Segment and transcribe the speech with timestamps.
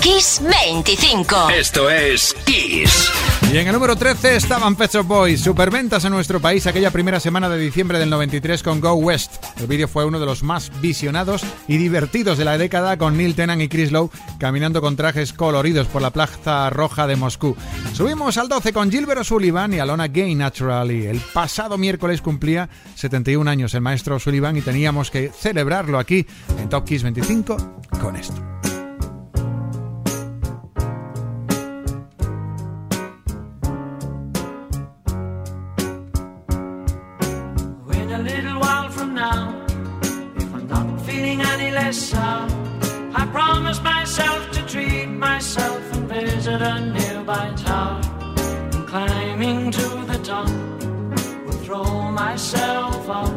[0.00, 1.50] Kiss 25.
[1.50, 3.08] Esto es Kiss.
[3.52, 7.20] Y en el número 13 estaban Pet Shop Boys, superventas en nuestro país aquella primera
[7.20, 9.44] semana de diciembre del 93 con Go West.
[9.58, 13.34] El vídeo fue uno de los más visionados y divertidos de la década con Neil
[13.34, 17.56] Tennant y Chris Lowe caminando con trajes coloridos por la Plaza Roja de Moscú.
[17.92, 21.06] Subimos al 12 con Gilbert O'Sullivan y Alona Gay Naturally.
[21.06, 26.26] El pasado miércoles cumplía 71 años el maestro O'Sullivan y teníamos que celebrarlo aquí
[26.58, 27.56] en Top Kiss 25
[28.00, 28.39] con esto.
[41.92, 48.00] I promise myself to treat myself and visit a nearby tower.
[48.72, 50.48] And climbing to the top,
[51.44, 53.32] will throw myself off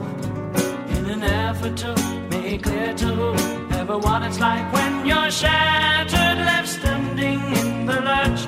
[0.96, 1.96] in an effort to
[2.30, 8.46] make clear to whoever what it's like when you're shattered, left standing in the lurch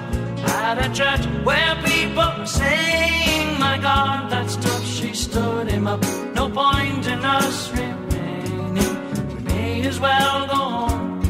[0.62, 4.86] at a church where people are saying, My God, that's tough.
[4.86, 6.04] She stood him up.
[6.36, 7.72] No point in us
[9.86, 11.22] is well gone.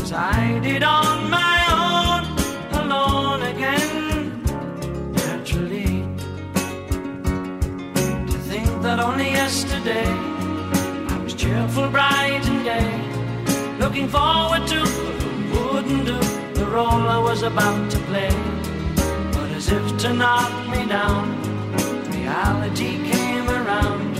[0.00, 2.22] as I did on my own,
[2.82, 4.44] alone again,
[5.12, 5.92] naturally.
[8.30, 10.06] To think that only yesterday
[11.14, 12.90] I was cheerful, bright and gay,
[13.80, 14.80] looking forward to
[15.52, 16.18] wouldn't do
[16.60, 18.34] the role I was about to play.
[19.34, 21.24] But as if to knock me down,
[22.12, 24.16] reality came around,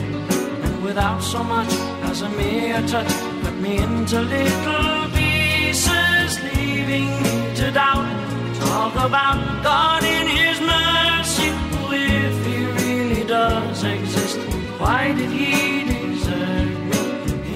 [0.64, 1.72] and without so much
[2.10, 3.19] as a mere touch
[3.60, 8.08] me into little pieces, leaving me to doubt.
[8.56, 11.50] Talk about God in His mercy,
[11.92, 14.38] if He really does exist.
[14.78, 17.02] Why did He desert me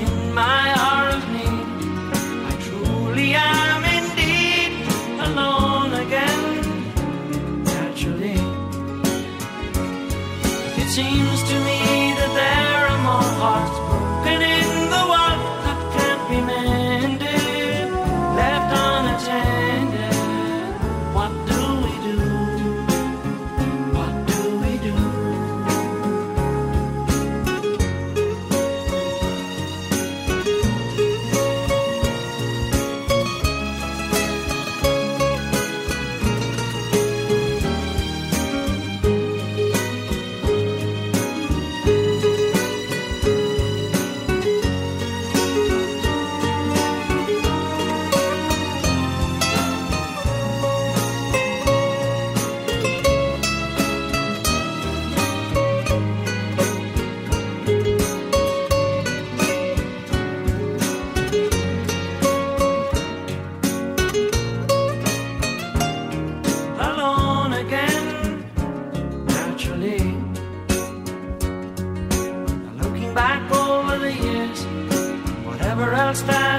[0.03, 1.67] in my hour of need?
[2.49, 4.73] I truly am indeed
[5.27, 7.65] alone again.
[7.65, 8.39] Naturally,
[10.83, 11.24] it seems.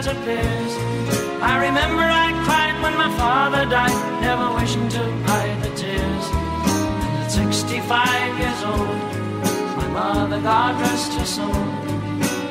[0.07, 0.71] as.
[1.41, 6.25] I remember I cried when my father died, never wishing to hide the tears.
[7.01, 9.01] And at 65 years old,
[9.77, 11.65] my mother, God rest her soul,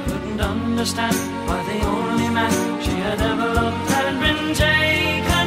[0.06, 1.16] couldn't understand
[1.46, 5.46] why the only man she had ever loved had been taken,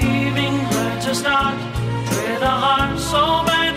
[0.00, 3.67] leaving her to start with a heart so bad.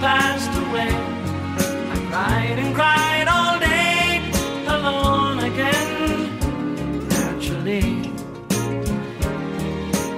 [0.00, 0.92] passed away.
[1.94, 4.20] I cried and cried all day,
[4.66, 5.92] alone again.
[7.08, 7.88] Naturally,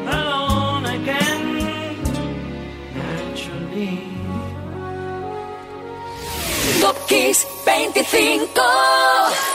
[0.07, 1.45] alone again.
[2.95, 3.99] Naturally.
[6.81, 9.52] Cookies 25.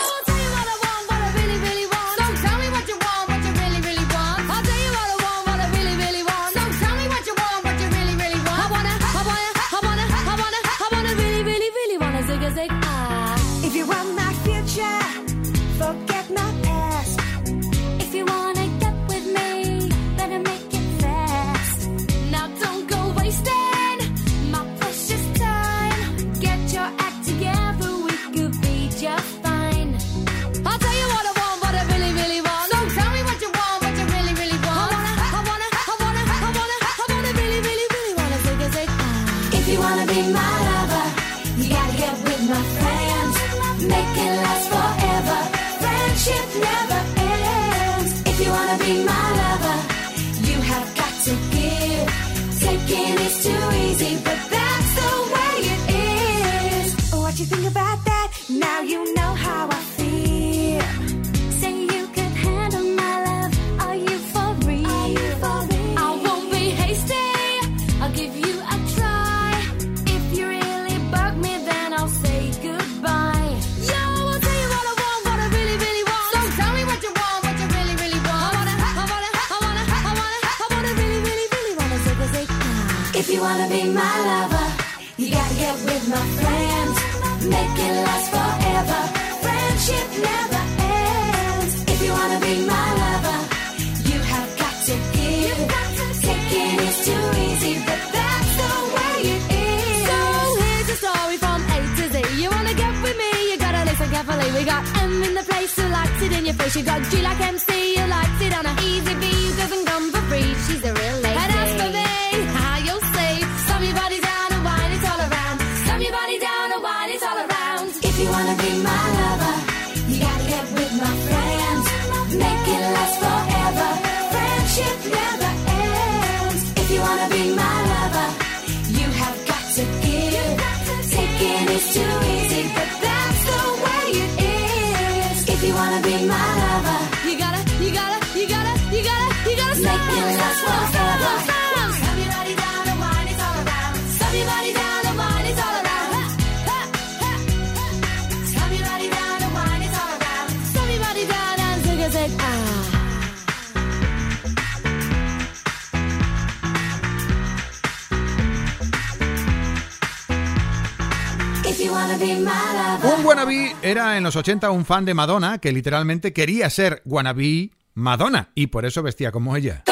[163.03, 167.71] Un wannabe era en los 80 un fan de Madonna que literalmente quería ser wannabe
[167.93, 169.83] Madonna y por eso vestía como ella.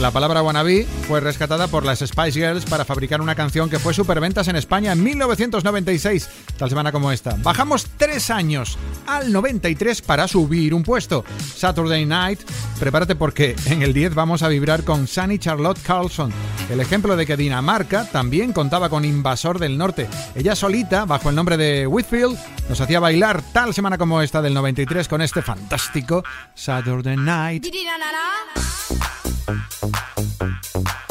[0.00, 3.94] La palabra wannabe fue rescatada por las Spice Girls para fabricar una canción que fue
[3.94, 7.34] superventas en España en 1996, tal semana como esta.
[7.42, 8.76] Bajamos tres años
[9.06, 11.24] al 93 para subir un puesto.
[11.56, 12.40] Saturday Night,
[12.78, 16.30] prepárate porque en el 10 vamos a vibrar con Sunny Charlotte Carlson,
[16.68, 20.08] el ejemplo de que Dinamarca también contaba con Invasor del Norte.
[20.34, 22.38] Ella solita, bajo el nombre de Whitfield,
[22.68, 26.22] nos hacía bailar tal semana como esta del 93 con este fantástico
[26.54, 27.66] Saturday Night.
[29.46, 31.05] Thank you.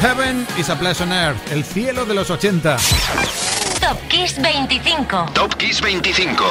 [0.00, 2.76] Heaven is a Place on Earth, el cielo de los 80.
[3.80, 5.32] Top Kiss 25.
[5.34, 6.44] Top Kiss 25.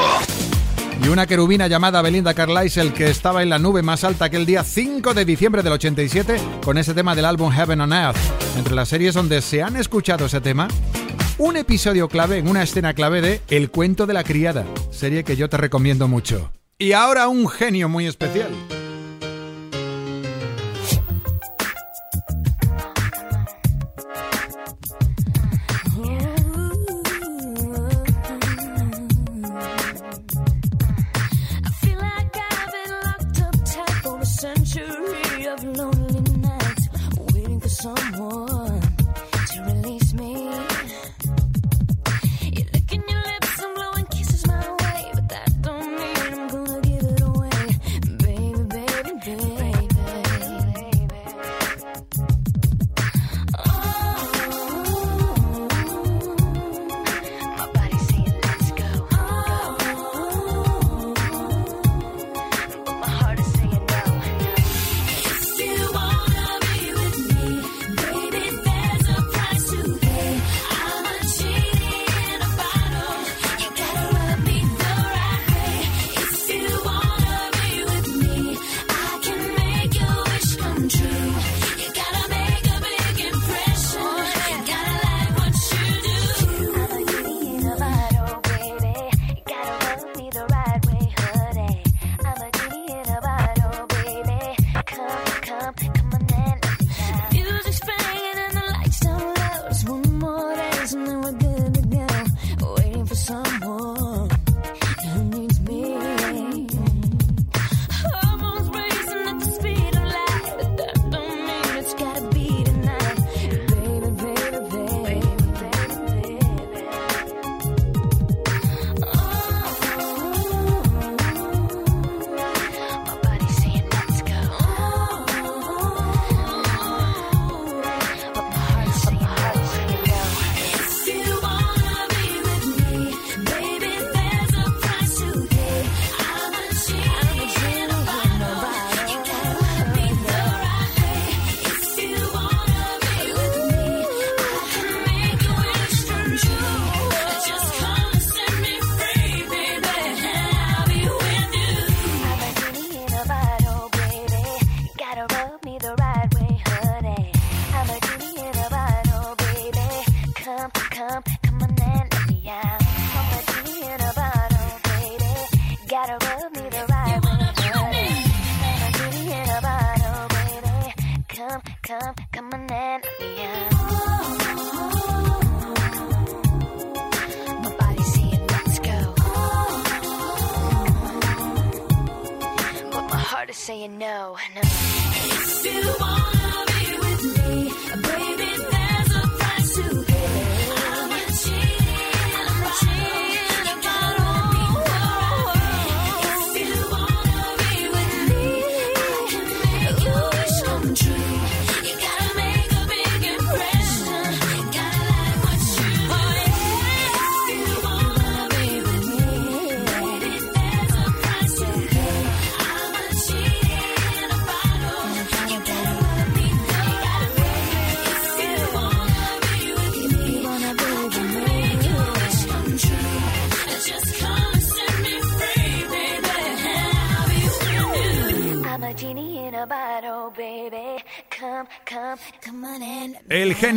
[1.01, 4.65] Y una querubina llamada Belinda Carlisle que estaba en la nube más alta aquel día
[4.65, 8.17] 5 de diciembre del 87 con ese tema del álbum Heaven on Earth.
[8.57, 10.67] Entre las series donde se han escuchado ese tema,
[11.38, 15.38] un episodio clave en una escena clave de El cuento de la criada, serie que
[15.38, 16.51] yo te recomiendo mucho.
[16.77, 18.49] Y ahora un genio muy especial.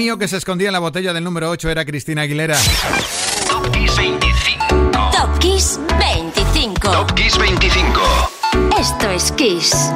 [0.01, 2.57] El genio que se escondía en la botella del número 8 era Cristina Aguilera.
[3.51, 5.11] Top Kiss 25.
[5.13, 6.91] Top Kiss 25.
[6.91, 8.01] Top Kiss 25.
[8.79, 9.93] Esto es Kiss.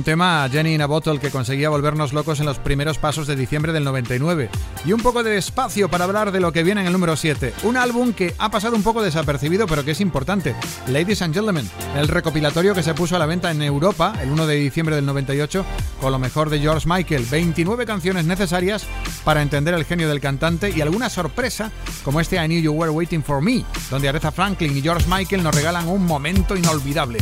[0.00, 3.36] Un tema, Jenny in a Bottle, que conseguía volvernos locos en los primeros pasos de
[3.36, 4.48] diciembre del 99.
[4.86, 7.52] Y un poco de espacio para hablar de lo que viene en el número 7.
[7.64, 10.56] Un álbum que ha pasado un poco desapercibido, pero que es importante.
[10.86, 14.46] Ladies and Gentlemen, el recopilatorio que se puso a la venta en Europa el 1
[14.46, 15.66] de diciembre del 98
[16.00, 17.26] con lo mejor de George Michael.
[17.30, 18.86] 29 canciones necesarias
[19.22, 21.72] para entender el genio del cantante y alguna sorpresa
[22.04, 25.42] como este I Knew You Were Waiting for Me, donde Aretha Franklin y George Michael
[25.42, 27.18] nos regalan un momento inolvidable.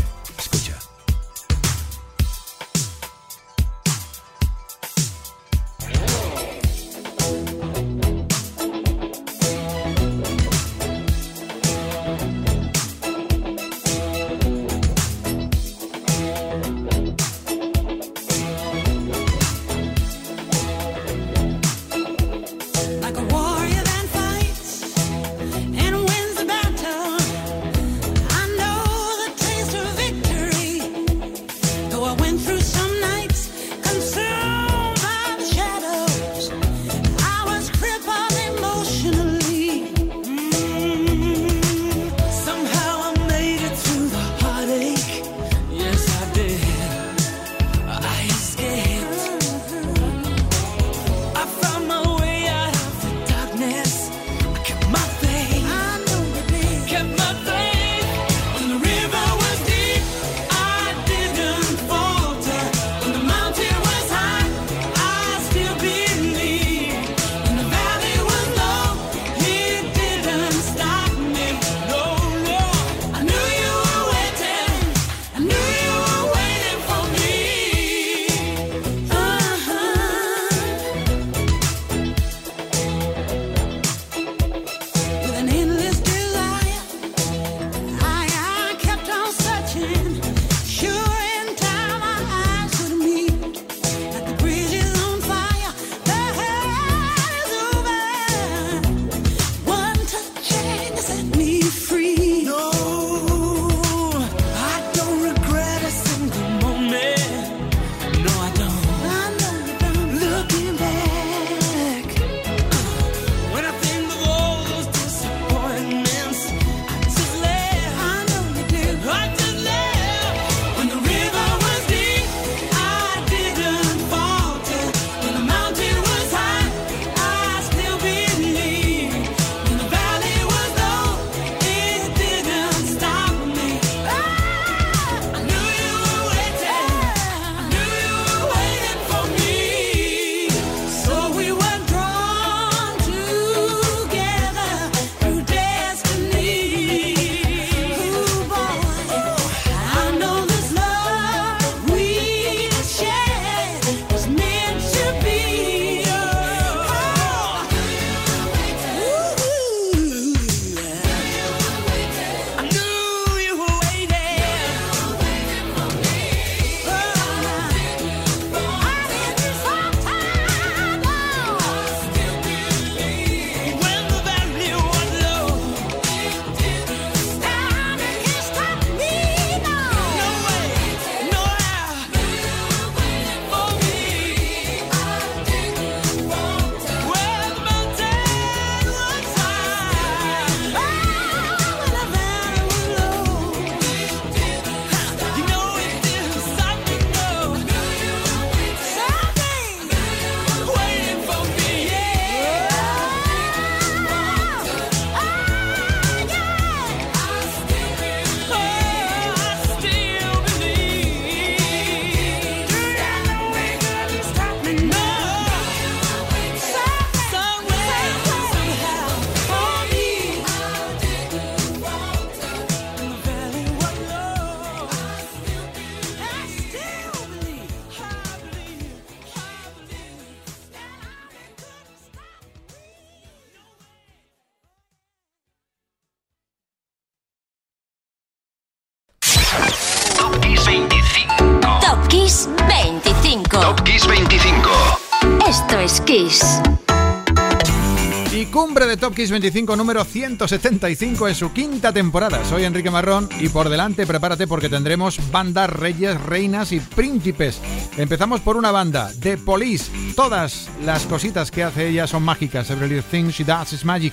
[248.61, 252.45] Cumbre de Top Kiss 25 número 175 en su quinta temporada.
[252.45, 257.61] Soy Enrique Marrón y por delante prepárate porque tendremos bandas, reyes, reinas y príncipes.
[257.97, 259.93] Empezamos por una banda, The Police.
[260.17, 262.69] Todas las cositas que hace ella son mágicas.
[262.71, 264.13] Every thing she does is magic.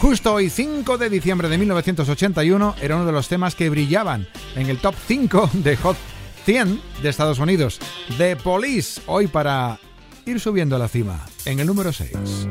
[0.00, 4.70] Justo hoy, 5 de diciembre de 1981, era uno de los temas que brillaban en
[4.70, 5.96] el top 5 de Hot
[6.44, 7.80] 100 de Estados Unidos.
[8.18, 9.80] The Police, hoy para
[10.26, 12.46] ir subiendo a la cima, en el número 6.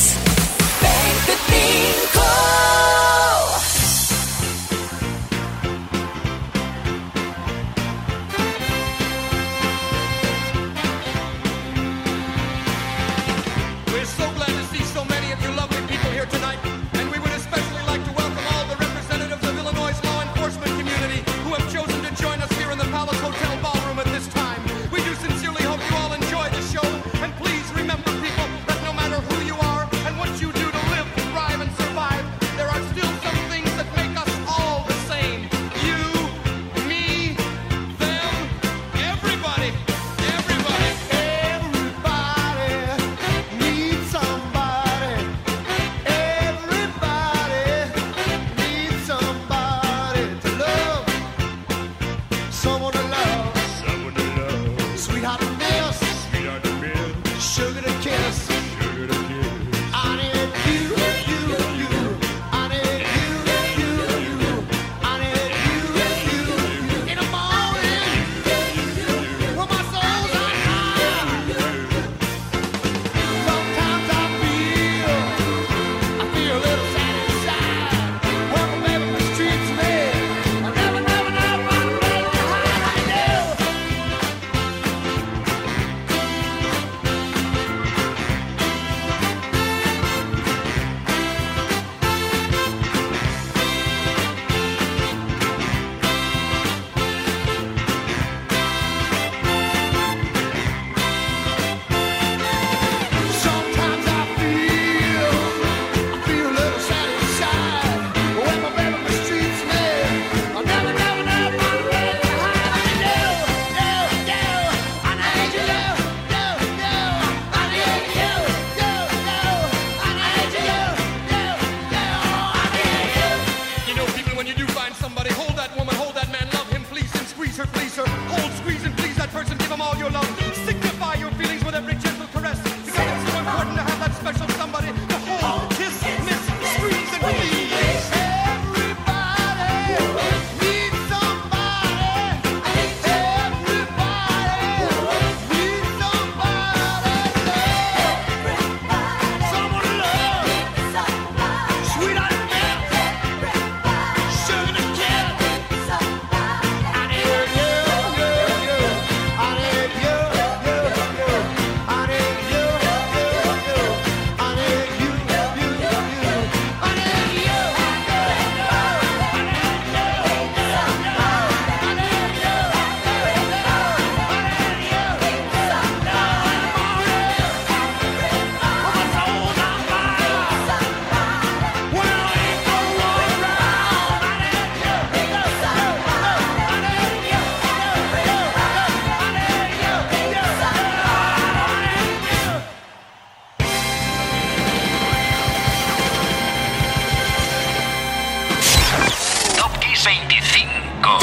[0.00, 0.29] Sports.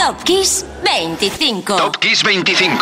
[0.07, 1.65] Top Kiss 25.
[1.65, 2.79] Top Kiss 25.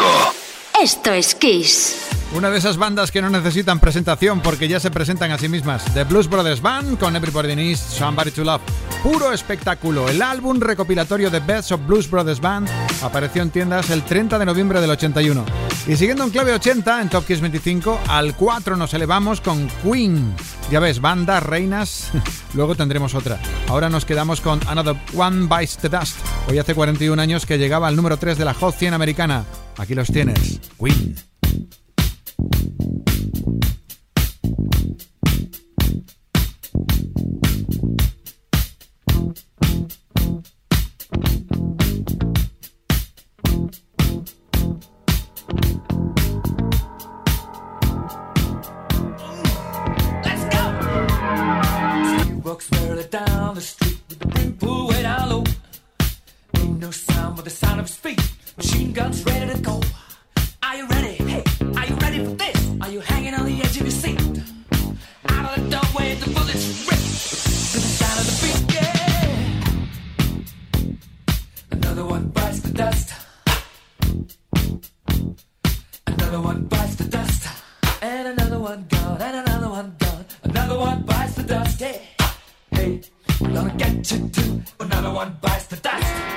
[0.80, 2.05] Esto es Kiss.
[2.36, 5.86] Una de esas bandas que no necesitan presentación porque ya se presentan a sí mismas.
[5.94, 8.62] The Blues Brothers Band con Everybody Needs Somebody to Love.
[9.02, 10.10] Puro espectáculo.
[10.10, 12.68] El álbum recopilatorio de Best of Blues Brothers Band
[13.02, 15.46] apareció en tiendas el 30 de noviembre del 81.
[15.88, 20.36] Y siguiendo en clave 80, en Top Kiss 25, al 4 nos elevamos con Queen.
[20.70, 22.12] Ya ves, bandas, reinas.
[22.54, 23.40] Luego tendremos otra.
[23.70, 26.18] Ahora nos quedamos con Another One Bites the Dust.
[26.50, 29.46] Hoy hace 41 años que llegaba al número 3 de la Hot 100 americana.
[29.78, 30.60] Aquí los tienes.
[30.78, 31.16] Queen.
[34.58, 35.15] thank you
[86.00, 86.35] podcast.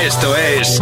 [0.00, 0.73] Esto es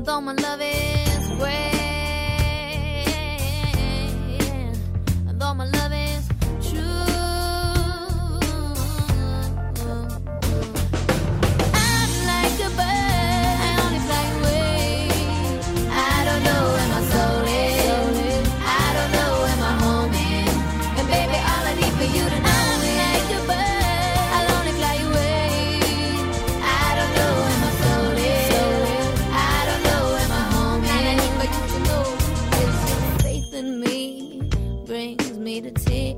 [0.00, 1.79] and though my love is great.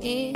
[0.04, 0.31] it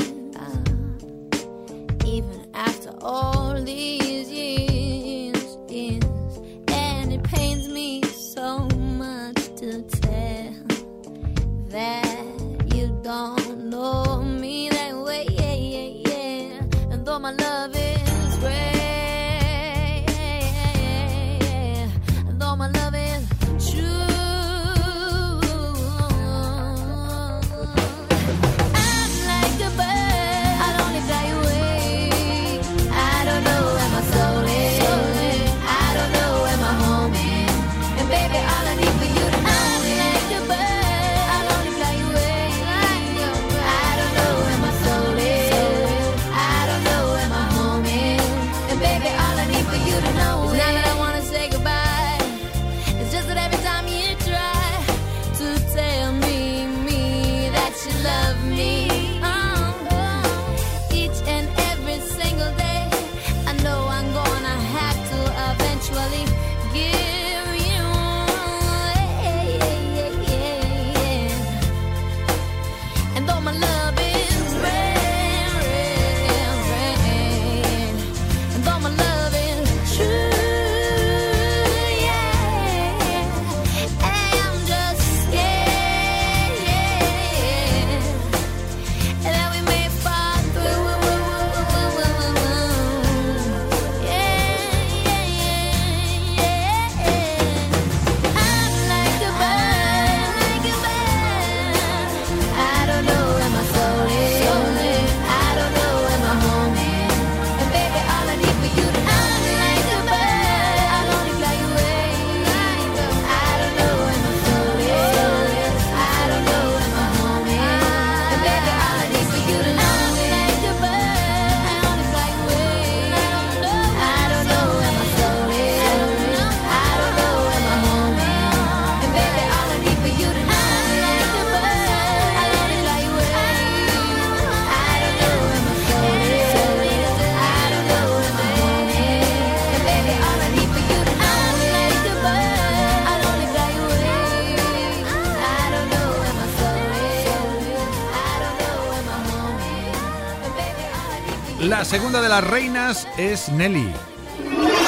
[152.41, 153.91] las reinas es Nelly.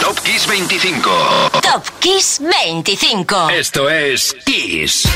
[0.03, 1.11] Top Kiss 25.
[1.63, 3.49] Top Kiss 25.
[3.49, 5.09] Esto es Kiss.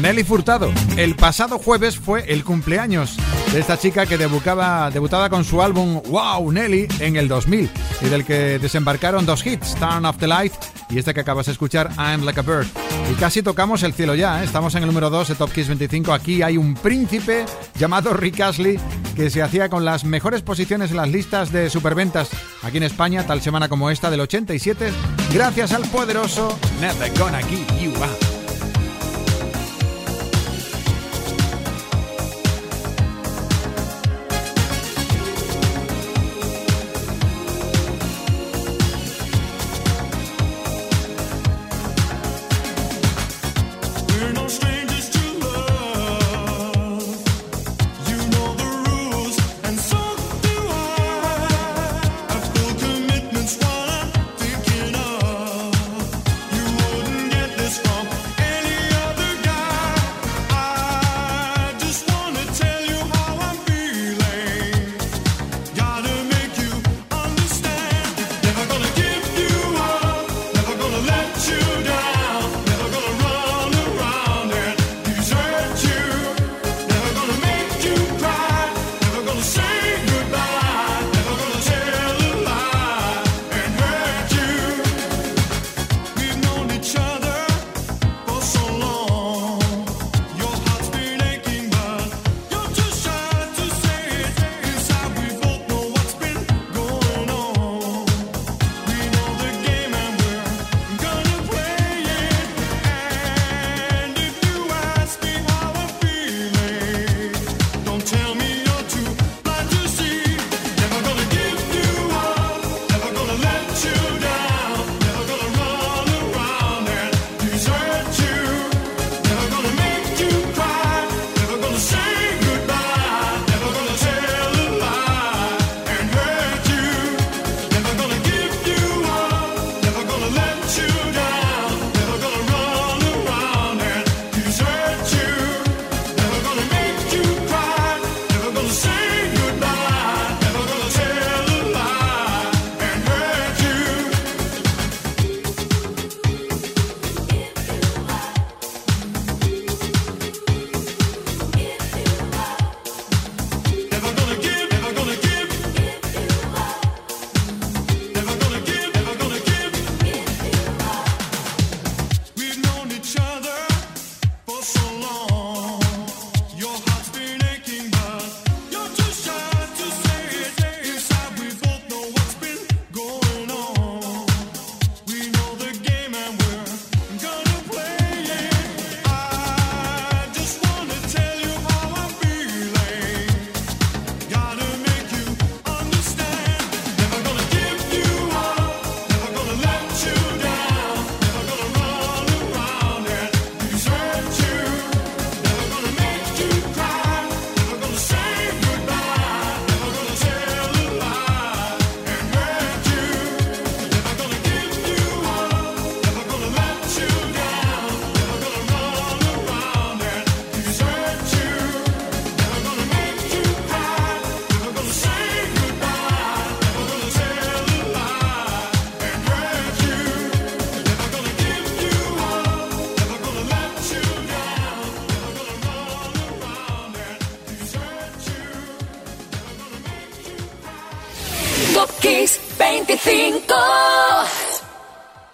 [0.00, 0.72] Nelly Furtado.
[0.96, 3.16] El pasado jueves fue el cumpleaños
[3.52, 7.70] de esta chica que debutaba, debutaba con su álbum Wow Nelly en el 2000
[8.00, 10.52] y del que desembarcaron dos hits, Turn of the Light
[10.88, 12.66] y esta que acabas de escuchar, I'm Like a Bird.
[13.10, 14.44] Y casi tocamos el cielo ya, ¿eh?
[14.44, 16.12] estamos en el número 2 de Top Kiss 25.
[16.12, 17.44] Aquí hay un príncipe
[17.78, 18.78] llamado Rick Astley
[19.16, 22.30] que se hacía con las mejores posiciones en las listas de superventas
[22.62, 24.92] aquí en España, tal semana como esta del 87,
[25.32, 28.29] gracias al poderoso Never Gonna Give You Up.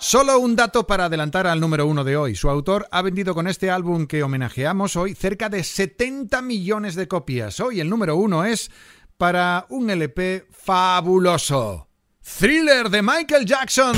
[0.08, 2.36] Solo un dato para adelantar al número uno de hoy.
[2.36, 7.08] Su autor ha vendido con este álbum que homenajeamos hoy cerca de 70 millones de
[7.08, 7.58] copias.
[7.58, 8.70] Hoy el número uno es
[9.16, 11.88] para un LP fabuloso.
[12.38, 13.96] Thriller de Michael Jackson.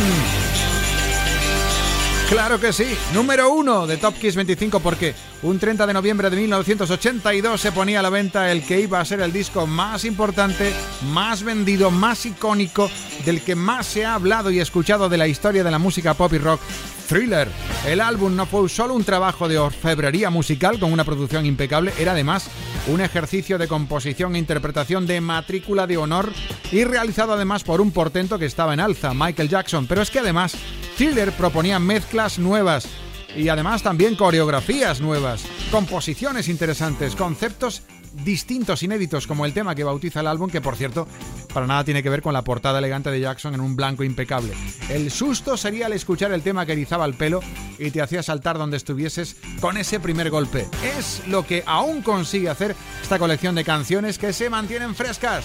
[2.28, 6.36] Claro que sí, número uno de Top Kiss 25 porque un 30 de noviembre de
[6.36, 10.74] 1982 se ponía a la venta el que iba a ser el disco más importante,
[11.10, 12.90] más vendido, más icónico,
[13.24, 16.30] del que más se ha hablado y escuchado de la historia de la música pop
[16.34, 16.60] y rock.
[17.08, 17.48] Thriller.
[17.86, 22.12] El álbum no fue solo un trabajo de orfebrería musical con una producción impecable, era
[22.12, 22.50] además
[22.88, 26.30] un ejercicio de composición e interpretación de matrícula de honor
[26.70, 29.86] y realizado además por un portento que estaba en alza, Michael Jackson.
[29.86, 30.54] Pero es que además
[30.98, 32.88] Thriller proponía mezclas nuevas
[33.36, 37.84] y además también coreografías nuevas, composiciones interesantes, conceptos
[38.24, 41.06] distintos, inéditos, como el tema que bautiza el álbum, que por cierto,
[41.54, 44.54] para nada tiene que ver con la portada elegante de Jackson en un blanco impecable.
[44.88, 47.42] El susto sería al escuchar el tema que erizaba el pelo
[47.78, 50.66] y te hacía saltar donde estuvieses con ese primer golpe.
[50.98, 55.44] Es lo que aún consigue hacer esta colección de canciones que se mantienen frescas.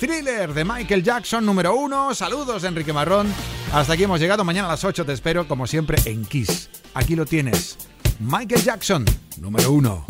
[0.00, 2.14] Thriller de Michael Jackson número uno.
[2.14, 3.26] Saludos Enrique Marrón.
[3.72, 4.44] Hasta aquí hemos llegado.
[4.44, 6.70] Mañana a las 8 te espero, como siempre, en Kiss.
[6.94, 7.76] Aquí lo tienes.
[8.20, 9.04] Michael Jackson
[9.40, 10.06] número uno.